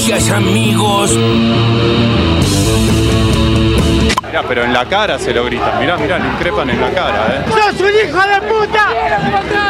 [0.00, 1.14] noticias, amigos.
[4.26, 5.78] Mirá, pero en la cara se lo gritan.
[5.78, 7.44] Mirá, mirá, le increpan en la cara, ¿eh?
[7.50, 8.88] ¡Sos un hijo de puta!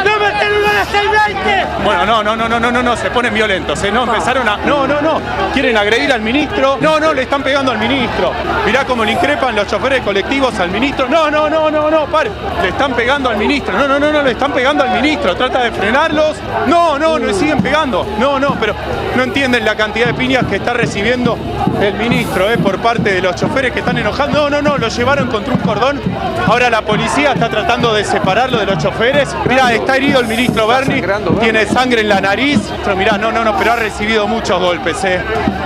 [0.05, 0.20] ¡No
[0.51, 1.83] me tenés a 620!
[1.83, 3.91] Bueno, no, no, no, no, no, no, no, se ponen violentos, ¿eh?
[3.91, 4.57] No, empezaron a...
[4.57, 5.19] No, no, no,
[5.53, 6.77] quieren agredir al ministro.
[6.79, 8.31] No, no, le están pegando al ministro.
[8.65, 11.07] Mirá cómo le increpan los choferes colectivos al ministro.
[11.09, 12.29] No, no, no, no, no, pare.
[12.61, 13.77] Le están pegando al ministro.
[13.77, 15.35] No, no, no, no, le están pegando al ministro.
[15.35, 16.37] Trata de frenarlos.
[16.67, 18.05] No, no, le siguen pegando.
[18.19, 18.75] No, no, pero
[19.15, 21.37] no entienden la cantidad de piñas que está recibiendo
[21.81, 22.57] el ministro, ¿eh?
[22.57, 24.33] Por parte de los choferes que están enojados.
[24.33, 26.01] No, no, no, lo llevaron contra un cordón.
[26.45, 29.35] Ahora la policía está tratando de separarlo de los choferes.
[29.47, 31.01] Mirá, está herido el ministro Berni.
[31.39, 32.59] Tiene sangre en la nariz.
[32.83, 35.19] Pero mirá, no, no, no, pero ha recibido muchos golpes, ¿eh?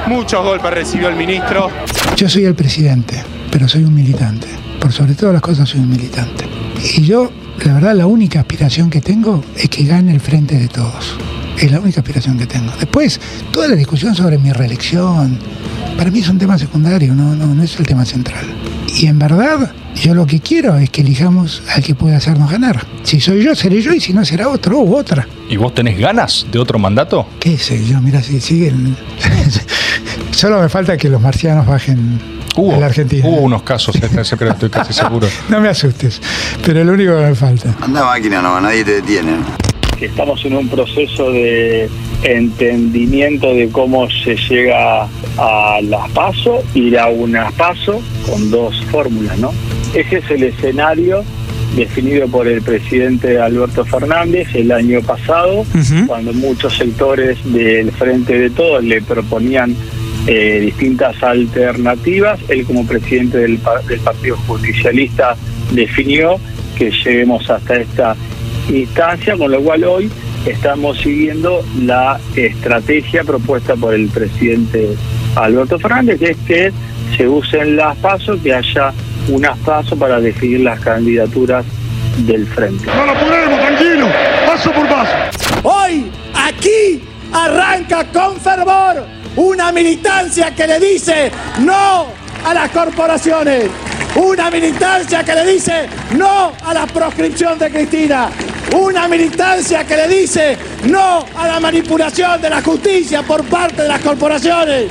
[0.07, 1.69] Muchos golpes recibió el ministro.
[2.15, 4.47] Yo soy el presidente, pero soy un militante.
[4.79, 6.45] Por sobre todas las cosas soy un militante.
[6.97, 7.31] Y yo,
[7.65, 11.17] la verdad, la única aspiración que tengo es que gane el frente de todos.
[11.59, 12.71] Es la única aspiración que tengo.
[12.79, 13.19] Después,
[13.51, 15.39] toda la discusión sobre mi reelección,
[15.97, 18.45] para mí es un tema secundario, no, no, no es el tema central.
[18.95, 22.85] Y en verdad, yo lo que quiero es que elijamos al que pueda hacernos ganar.
[23.03, 25.27] Si soy yo, seré yo, y si no, será otro u otra.
[25.49, 27.27] ¿Y vos tenés ganas de otro mandato?
[27.39, 27.99] ¿Qué sé yo?
[28.01, 28.95] Mira, si siguen.
[30.31, 32.19] Solo me falta que los marcianos bajen
[32.55, 33.27] Hubo, a la Argentina.
[33.27, 33.97] hubo unos casos,
[34.37, 35.27] pero estoy casi seguro.
[35.49, 36.21] No me asustes,
[36.65, 37.75] pero es lo único que me falta.
[37.81, 39.33] Anda máquina, no, nadie te detiene.
[39.99, 41.89] que estamos en un proceso de
[42.23, 49.37] entendimiento de cómo se llega a las PASO, ir a unas PASO con dos fórmulas,
[49.37, 49.53] ¿no?
[49.93, 51.23] Ese es el escenario
[51.75, 55.65] definido por el presidente Alberto Fernández el año pasado,
[56.07, 59.75] cuando muchos sectores del Frente de Todos le proponían
[60.27, 62.39] eh, distintas alternativas.
[62.47, 65.35] Él como presidente del, del Partido Justicialista
[65.71, 66.37] definió
[66.77, 68.15] que lleguemos hasta esta
[68.69, 70.09] instancia, con lo cual hoy
[70.45, 74.95] estamos siguiendo la estrategia propuesta por el presidente
[75.35, 76.73] Alberto Fernández, que es que
[77.17, 78.93] se usen las pasos, que haya
[79.29, 81.65] unas pasos para definir las candidaturas
[82.19, 82.85] del frente.
[82.85, 84.07] ¡No lo ponemos, tranquilo!
[84.45, 85.11] ¡Paso por paso!
[85.63, 89.05] Hoy, aquí, arranca con fervor
[89.35, 92.07] una militancia que le dice no
[92.45, 93.69] a las corporaciones.
[94.15, 98.29] Una militancia que le dice no a la proscripción de Cristina.
[98.75, 103.87] Una militancia que le dice no a la manipulación de la justicia por parte de
[103.87, 104.87] las corporaciones.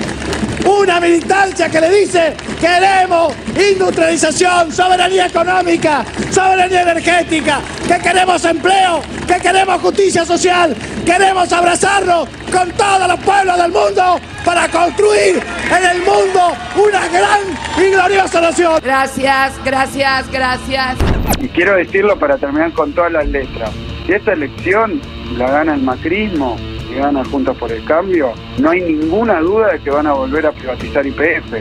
[0.64, 9.34] Una militancia que le dice queremos industrialización, soberanía económica, soberanía energética, que queremos empleo, que
[9.34, 10.74] queremos justicia social,
[11.04, 17.40] queremos abrazarnos con todos los pueblos del mundo para construir en el mundo una gran
[17.76, 18.80] y gloriosa nación.
[18.82, 21.13] Gracias, gracias, gracias.
[21.40, 23.70] Y quiero decirlo para terminar con todas las letras.
[24.06, 25.00] Si esta elección
[25.36, 26.56] la gana el macrismo
[26.90, 30.46] y gana Juntos por el Cambio, no hay ninguna duda de que van a volver
[30.46, 31.54] a privatizar IPF.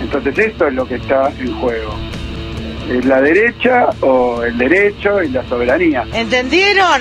[0.00, 1.94] Entonces esto es lo que está en juego.
[2.90, 6.04] ¿Es la derecha o el derecho y la soberanía?
[6.12, 7.00] ¿Entendieron?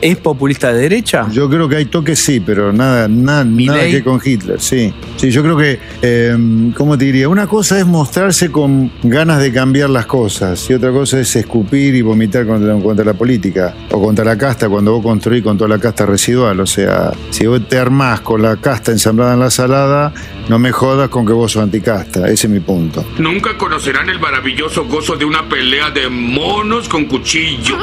[0.00, 1.26] ¿Es populista de derecha?
[1.32, 4.92] Yo creo que hay toques sí, pero nada, nada, nada que con Hitler, sí.
[5.16, 6.36] Sí, yo creo que, eh,
[6.76, 7.28] ¿cómo te diría?
[7.28, 11.94] Una cosa es mostrarse con ganas de cambiar las cosas y otra cosa es escupir
[11.94, 15.68] y vomitar contra, contra la política o contra la casta cuando vos construís con toda
[15.68, 16.60] la casta residual.
[16.60, 20.12] O sea, si vos te armás con la casta ensamblada en la salada,
[20.48, 22.28] no me jodas con que vos sos anticasta.
[22.28, 23.04] Ese es mi punto.
[23.18, 27.76] Nunca conocerán el maravilloso gozo de una pelea de monos con cuchillo.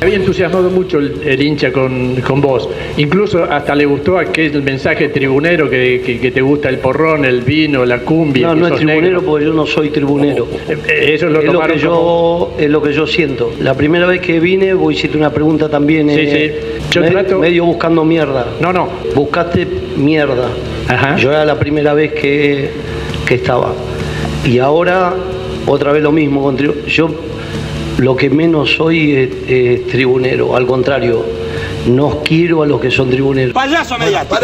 [0.00, 2.68] Había entusiasmado mucho el, el hincha con, con vos.
[2.96, 7.42] Incluso hasta le gustó aquel mensaje tribunero que, que- que te gusta el porrón, el
[7.42, 8.48] vino, la cumbia.
[8.48, 9.22] No, no es tribunero negro.
[9.22, 10.46] porque yo no soy tribunero.
[10.68, 13.52] Eh, eh, Eso lo es lo que yo es lo que yo siento.
[13.60, 16.88] La primera vez que vine, vos hiciste una pregunta también Sí, eh, sí.
[16.92, 18.46] Yo me- trato- medio buscando mierda.
[18.60, 18.88] No, no.
[19.14, 20.48] Buscaste mierda.
[20.88, 21.16] Ajá.
[21.16, 22.70] Yo era la primera vez que,
[23.26, 23.72] que estaba.
[24.46, 25.12] Y ahora
[25.66, 26.54] otra vez lo mismo.
[26.86, 27.10] Yo
[27.98, 30.56] lo que menos soy es, es tribunero.
[30.56, 31.24] Al contrario,
[31.86, 33.52] no quiero a los que son tribuneros.
[33.52, 34.38] ¡Payaso mediático!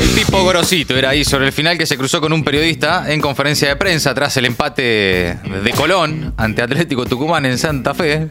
[0.00, 3.20] El tipo grosito era ahí sobre el final que se cruzó con un periodista en
[3.20, 8.28] conferencia de prensa tras el empate de Colón ante Atlético Tucumán en Santa Fe.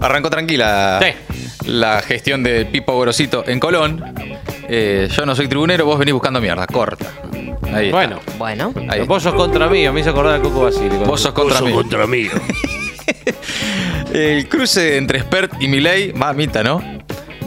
[0.00, 0.98] Arrancó tranquila
[1.66, 4.02] la gestión del Pipo Gorosito en Colón.
[4.68, 7.19] Eh, yo no soy tribunero, vos venís buscando mierda, corta.
[7.74, 7.96] Ahí está.
[7.96, 8.20] Bueno.
[8.38, 8.74] Bueno.
[8.88, 9.02] Ahí.
[9.06, 10.98] Vos sos contra mí, me hizo acordar a Coco Basile.
[10.98, 11.72] Vos sos contra mí.
[11.72, 12.28] contra mí.
[14.12, 16.82] El cruce entre Spert y Milei, mamita, ¿no?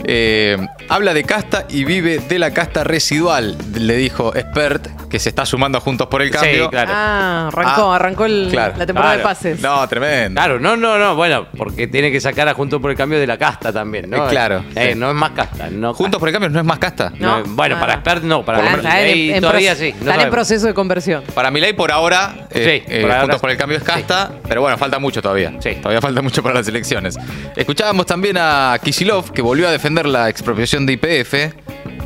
[0.06, 0.56] Eh,
[0.88, 5.46] habla de casta y vive de la casta residual, le dijo Spert, que se está
[5.46, 6.64] sumando a Juntos por el Cambio.
[6.64, 6.90] Sí, claro.
[6.92, 8.74] Ah, arrancó, Ah, arrancó el- claro.
[8.76, 9.28] la temporada Claro.
[9.28, 9.60] de pases.
[9.62, 10.40] No, tremendo.
[10.40, 13.26] Claro, no, no, no, bueno, porque tiene que sacar a Juntos por el Cambio de
[13.28, 14.26] la casta también, ¿no?
[14.26, 14.98] Eh, claro, Eh, sí.
[14.98, 15.68] no es más casta.
[15.70, 17.12] No Juntos por el Cambio no es más casta.
[17.16, 17.44] No, No.
[17.54, 19.94] bueno, para expertos no, para Ah, están en- en todavía proce- sí.
[20.00, 21.22] no Están en proceso de conversión.
[21.32, 23.84] Para mi ley por ahora, eh, Sí, eh, por ahora Juntos por el Cambio es
[23.84, 25.52] casta, pero bueno, falta mucho todavía.
[25.60, 25.76] Sí.
[25.76, 27.16] Todavía falta mucho para las elecciones.
[27.54, 31.52] Escuchábamos también a Kisilov, que volvió a defender la expropiación de IPF.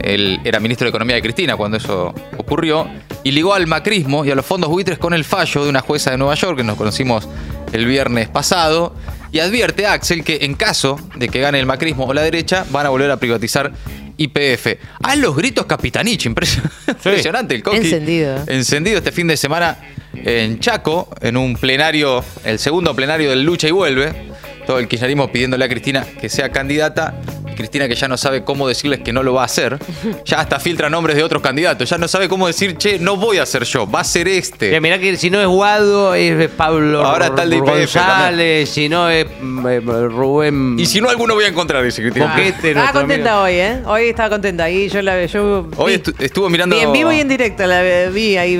[0.01, 2.15] Él era ministro de Economía de Cristina cuando eso
[2.49, 2.89] ocurrió.
[3.25, 6.11] Y ligó al macrismo y a los fondos buitres con el fallo de una jueza
[6.11, 7.29] de Nueva York, que nos conocimos
[7.73, 8.95] el viernes pasado.
[9.31, 12.65] Y advierte a Axel que en caso de que gane el macrismo o la derecha,
[12.71, 13.73] van a volver a privatizar
[14.17, 14.79] IPF.
[15.03, 17.77] A los gritos Capitanich, impresionante, el coqui.
[17.77, 18.37] Encendido.
[18.47, 19.79] Encendido este fin de semana
[20.15, 24.29] en Chaco, en un plenario, el segundo plenario del Lucha y Vuelve.
[24.67, 27.21] Todo el kirchnerismo pidiéndole a Cristina que sea candidata.
[27.59, 29.79] Cristina que ya no sabe cómo decirles que no lo va a hacer.
[30.25, 31.91] Ya hasta filtra nombres de otros candidatos.
[31.91, 34.81] Ya no sabe cómo decir, che, no voy a ser yo, va a ser este.
[34.81, 38.89] Mirá que si no es Guado, es Pablo Ahora está el de IPF González, si
[38.89, 42.35] no es eh, Rubén Y si no, alguno voy a encontrar, dice Cristina.
[42.39, 43.43] Estaba contenta amigo.
[43.45, 43.83] hoy, ¿eh?
[43.87, 44.65] Hoy estaba contenta.
[44.65, 46.77] Ahí yo la yo Hoy estuvo mirando.
[46.77, 48.55] vi en vivo y en directo la vi ahí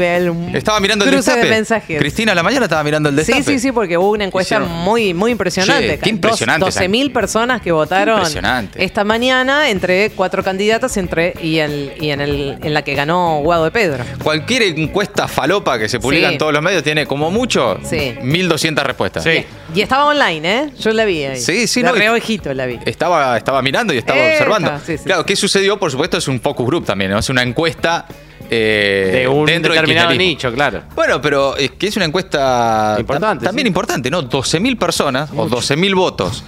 [0.55, 1.49] Estaba mirando el cruce destape.
[1.49, 1.99] de mensajes.
[1.99, 3.43] Cristina a la mañana estaba mirando el destape.
[3.43, 5.89] Sí, sí, sí, porque hubo una encuesta Hicieron- muy, muy impresionante.
[5.91, 8.83] Che, qué impresionante esa- 12.000 personas que votaron Impresionante.
[8.89, 13.41] Esta mañana entre cuatro candidatos entre, y, el, y en, el, en la que ganó
[13.43, 14.05] Guado de Pedro.
[14.23, 16.33] Cualquier encuesta falopa que se publica Sí.
[16.33, 18.15] en todos los medios tiene como mucho Sí.
[18.21, 19.23] 1200 respuestas.
[19.25, 19.45] Sí.
[19.75, 20.71] Y estaba online, ¿eh?
[20.81, 21.39] Yo la vi ahí.
[21.41, 22.79] Sí, sí, De no, reojito la vi.
[22.85, 24.73] Estaba, estaba mirando y estaba observando.
[24.85, 25.05] sí, sí.
[25.05, 25.79] Claro, ¿qué sucedió?
[25.79, 27.19] Por supuesto, es un focus group también, ¿no?
[27.19, 28.07] Es una encuesta
[28.51, 30.83] eh, de un dentro determinado nicho, claro.
[30.95, 33.69] Bueno, pero es que es una encuesta Importante, también sí.
[33.69, 34.23] importante, ¿no?
[34.29, 36.43] 12.000 personas o 12.000 votos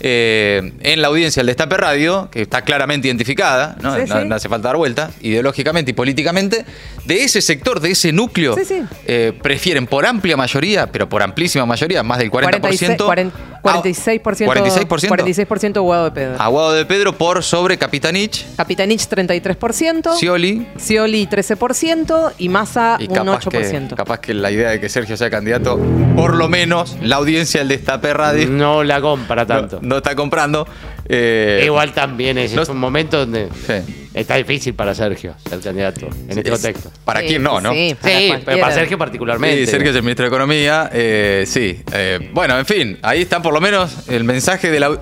[0.00, 3.94] eh, en la audiencia del Destape Radio, que está claramente identificada, ¿no?
[3.94, 4.28] Sí, no, sí.
[4.28, 6.64] no hace falta dar vuelta, ideológicamente y políticamente,
[7.04, 11.66] de ese sector, de ese núcleo, Sí, eh, prefieren por amplia mayoría, pero por amplísima
[11.66, 15.08] mayoría, más del 40%, 46, 46%, 46%.
[15.08, 16.40] 46% Guado de Pedro.
[16.40, 20.66] Aguado de Pedro por sobre Capitanich, Capitanich 33%, Scioli.
[20.78, 23.88] Scioli 13% y Massa Y un capaz 8%.
[23.90, 25.78] que, capaz que la idea de que Sergio sea candidato,
[26.16, 29.78] por lo menos la audiencia del Destape Radio No la compra no, tanto.
[29.82, 30.66] no está comprando.
[31.08, 33.99] Eh, Igual también es, no- es un momento donde sí.
[34.14, 36.90] Está difícil para Sergio ser candidato en este Es- contexto.
[37.04, 37.72] ¿Para Sí, quién no, no?
[37.72, 38.60] Sí, para Sí, pero cualquiera.
[38.60, 39.64] para Sergio particularmente.
[39.66, 40.90] Sí, Sergio es el ministro de Economía.
[40.92, 41.82] eh, sí.
[41.92, 44.98] eh, bueno, en fin, ahí está por lo menos el mensaje de la.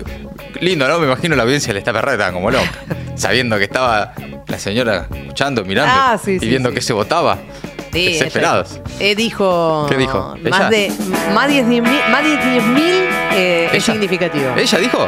[0.61, 0.99] Lindo, ¿no?
[0.99, 2.71] Me imagino la audiencia Destape Radio estaba como loca.
[3.15, 4.13] sabiendo que estaba
[4.47, 6.75] la señora escuchando, mirando Ah, sí, y sí, viendo sí.
[6.75, 7.37] que se votaba.
[7.93, 8.79] Sí, Desesperados.
[8.99, 9.85] ella- eh, dijo.
[9.89, 10.35] ¿Qué dijo?
[10.39, 10.49] ¿Ella?
[10.49, 10.91] Más de,
[11.33, 11.81] más de 10.000
[12.11, 12.81] más de 10.000
[13.33, 13.81] eh, es ¿Ella?
[13.93, 14.53] significativo.
[14.57, 15.07] ¿Ella dijo?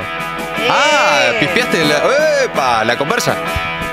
[0.70, 2.02] Ah, pispeaste la,
[2.46, 2.84] ¡Epa!
[2.86, 3.36] la conversa.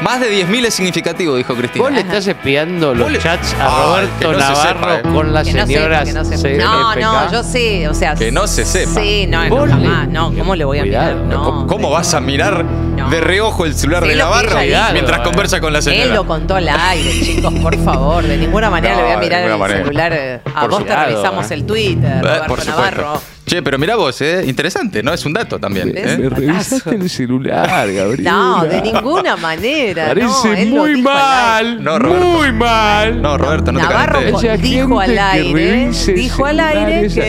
[0.02, 1.82] Más de 10.000 es significativo, dijo Cristina.
[1.84, 5.02] Vos le estás espiando los le- chats a Roberto que no se Navarro sepa, eh.
[5.12, 6.64] con la Que no señora sepa, que no sepa.
[6.64, 8.14] No, no, yo sé, o sea.
[8.14, 9.00] Que no se sepa.
[9.00, 10.08] Sí, no, no, jamás.
[10.08, 11.26] No, ¿cómo le voy a Cuidado, mirar?
[11.26, 13.10] No, ¿Cómo, cómo de- vas a mirar No.
[13.10, 14.56] de reojo el celular Sí, de Navarro
[14.92, 15.22] mientras eh.
[15.24, 16.04] conversa con la señora?
[16.04, 18.22] Él lo contó al aire, chicos, por favor.
[18.22, 19.80] De ninguna manera No, le voy a mirar el manera.
[19.80, 20.12] celular.
[20.14, 21.54] eh, A Por vos te revisamos eh.
[21.54, 22.64] el Twitter, Roberto.
[22.66, 23.20] Navarro.
[23.48, 25.12] Che, pero mira vos, eh, interesante, ¿no?
[25.12, 25.92] Es un dato también.
[25.96, 26.16] ¿eh?
[26.18, 28.24] Me revisaste el celular, Gabriel.
[28.24, 30.14] No, de ninguna manera.
[30.14, 31.82] no, lo muy mal.
[31.82, 32.26] No, Roberto.
[32.26, 33.22] muy mal.
[33.22, 34.28] No, Roberto, no Navarro te.
[34.30, 37.20] Esa dijo al aire, dijo al aire que,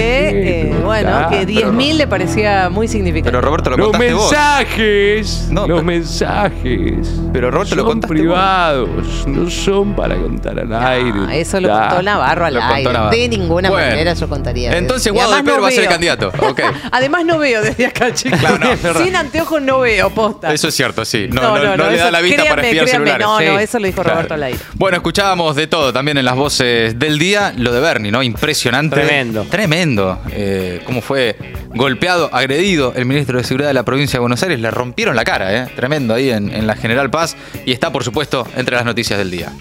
[0.61, 1.29] eh, bueno, claro.
[1.29, 3.31] que 10.000 le parecía muy significativo.
[3.31, 4.31] Pero Roberto, lo Los contaste vos.
[4.31, 7.19] mensajes, No, los pero- mensajes.
[7.33, 8.89] Pero Roberto, lo son contaste privados,
[9.27, 11.19] no son para contar al aire.
[11.27, 11.87] Ah, eso lo Da.
[11.87, 12.93] contó Navarro al Lo contó aire.
[12.93, 13.15] Navarro.
[13.15, 13.89] De ninguna Bueno.
[13.89, 14.77] manera yo contaría.
[14.77, 15.89] Entonces Guado de Pedro va a ser el
[16.91, 18.39] Además no veo desde acá, chicos.
[18.39, 19.03] Claro, no.
[19.03, 20.53] Sin anteojos no veo, posta.
[20.53, 21.27] Eso es cierto, sí.
[21.31, 23.27] No, no, no le eso- da la vista para créanme, espiar créanme, celulares.
[23.47, 24.15] No, no, eso lo dijo Claro.
[24.17, 24.59] Roberto al aire.
[24.75, 27.53] Bueno, escuchábamos de todo también en las voces del día.
[27.57, 28.23] Lo de Bernie, ¿no?
[28.23, 28.95] Impresionante.
[28.95, 29.43] Tremendo.
[29.45, 30.19] Tremendo.
[30.31, 31.35] Eh, cómo fue
[31.69, 34.59] golpeado, agredido el ministro de Seguridad de la provincia de Buenos Aires.
[34.59, 35.67] Le rompieron la cara, ¿eh?
[35.75, 37.35] Tremendo ahí en, en la General Paz.
[37.65, 39.51] Y está, por supuesto, entre las noticias del día.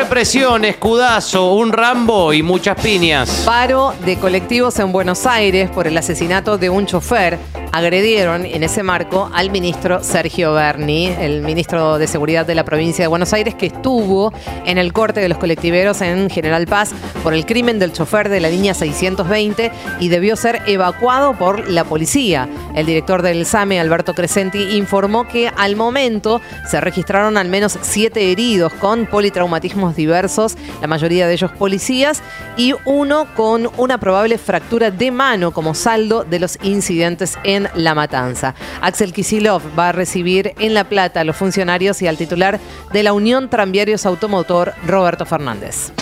[0.00, 3.42] Represión, escudazo, un Rambo y muchas piñas.
[3.44, 7.38] Paro de colectivos en Buenos Aires por el asesinato de un chofer.
[7.72, 13.04] Agredieron en ese marco al ministro Sergio Berni, el ministro de Seguridad de la provincia
[13.04, 14.32] de Buenos Aires, que estuvo
[14.66, 16.90] en el corte de los colectiveros en General Paz
[17.22, 21.84] por el crimen del chofer de la línea 620 y debió ser evacuado por la
[21.84, 22.48] policía.
[22.74, 28.32] El director del SAME, Alberto Crescenti, informó que al momento se registraron al menos siete
[28.32, 32.20] heridos con politraumatismos diversos, la mayoría de ellos policías,
[32.56, 37.94] y uno con una probable fractura de mano como saldo de los incidentes en La
[37.94, 38.54] Matanza.
[38.80, 42.60] Axel Kisilov va a recibir en La Plata a los funcionarios y al titular
[42.92, 45.92] de la Unión Tranviarios Automotor, Roberto Fernández.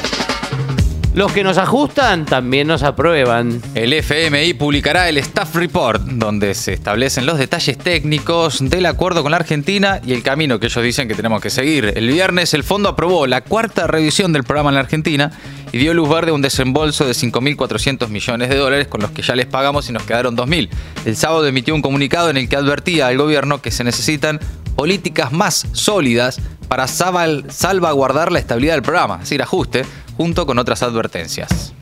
[1.18, 3.60] Los que nos ajustan también nos aprueban.
[3.74, 9.32] El FMI publicará el Staff Report, donde se establecen los detalles técnicos del acuerdo con
[9.32, 11.92] la Argentina y el camino que ellos dicen que tenemos que seguir.
[11.96, 15.32] El viernes el fondo aprobó la cuarta revisión del programa en la Argentina
[15.72, 19.22] y dio luz verde a un desembolso de 5.400 millones de dólares con los que
[19.22, 20.68] ya les pagamos y nos quedaron 2.000.
[21.04, 24.38] El sábado emitió un comunicado en el que advertía al gobierno que se necesitan
[24.78, 29.84] políticas más sólidas para salvaguardar la estabilidad del programa, es decir, ajuste,
[30.16, 31.74] junto con otras advertencias.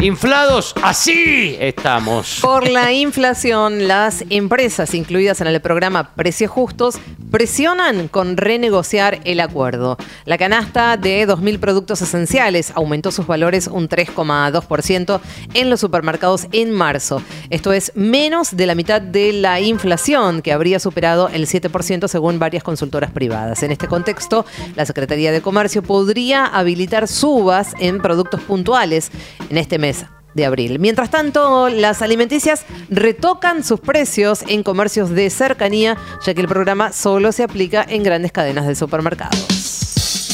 [0.00, 2.38] Inflados, así estamos.
[2.40, 7.00] Por la inflación, las empresas incluidas en el programa Precios Justos
[7.32, 9.98] presionan con renegociar el acuerdo.
[10.24, 15.20] La canasta de 2.000 productos esenciales aumentó sus valores un 3,2%
[15.54, 17.20] en los supermercados en marzo.
[17.50, 22.38] Esto es menos de la mitad de la inflación que habría superado el 7% según
[22.38, 23.64] varias consultoras privadas.
[23.64, 29.10] En este contexto, la Secretaría de Comercio podría habilitar subas en productos puntuales
[29.50, 29.87] en este mes
[30.34, 30.78] de abril.
[30.78, 36.92] Mientras tanto, las alimenticias retocan sus precios en comercios de cercanía, ya que el programa
[36.92, 39.57] solo se aplica en grandes cadenas de supermercados.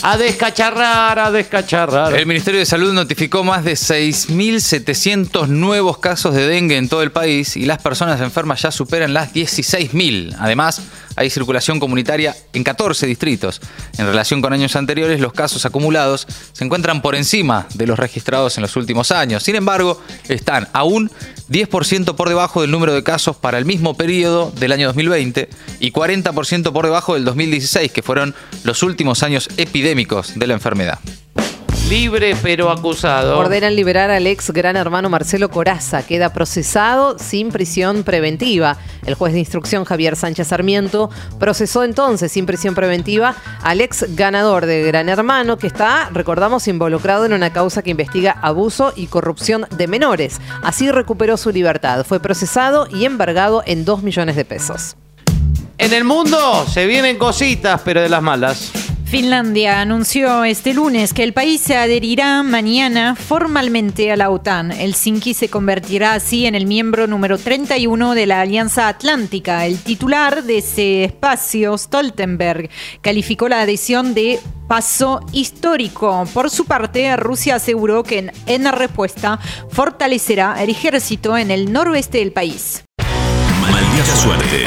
[0.07, 2.13] A descacharrar, a descacharrar.
[2.13, 7.11] El Ministerio de Salud notificó más de 6.700 nuevos casos de dengue en todo el
[7.11, 10.37] país y las personas enfermas ya superan las 16.000.
[10.39, 10.83] Además,
[11.17, 13.63] hay circulación comunitaria en 14 distritos.
[13.97, 18.59] En relación con años anteriores, los casos acumulados se encuentran por encima de los registrados
[18.59, 19.43] en los últimos años.
[19.43, 21.11] Sin embargo, están aún
[21.49, 25.49] 10% por debajo del número de casos para el mismo periodo del año 2020
[25.81, 30.99] y 40% por debajo del 2016, que fueron los últimos años epidémicos de la enfermedad.
[31.89, 33.39] Libre pero acusado.
[33.39, 36.03] Ordenan liberar al ex gran hermano Marcelo Coraza.
[36.03, 38.79] Queda procesado sin prisión preventiva.
[39.05, 44.65] El juez de instrucción Javier Sánchez Sarmiento procesó entonces sin prisión preventiva al ex ganador
[44.65, 49.67] de Gran Hermano que está, recordamos, involucrado en una causa que investiga abuso y corrupción
[49.77, 50.41] de menores.
[50.63, 52.07] Así recuperó su libertad.
[52.07, 54.97] Fue procesado y embargado en 2 millones de pesos.
[55.77, 58.84] En el mundo se vienen cositas, pero de las malas.
[59.05, 64.73] Finlandia anunció este lunes que el país se adherirá mañana formalmente a la OTAN.
[64.73, 69.67] Helsinki se convertirá así en el miembro número 31 de la Alianza Atlántica.
[69.67, 72.71] El titular de ese espacio, Stoltenberg,
[73.03, 76.27] calificó la adhesión de paso histórico.
[76.35, 79.39] Por su parte, Rusia aseguró que en, respuesta
[79.71, 82.85] fortalecerá el ejército en el noroeste del país.
[83.61, 84.67] Maldita suerte.